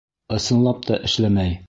[0.37, 1.57] Ысынлап та эшләмәй.